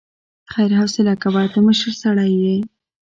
خير 0.51 0.71
حوصله 0.79 1.13
کوه، 1.21 1.43
ته 1.53 1.59
مشر 1.67 1.91
سړی 2.03 2.31
يې. 2.43 2.57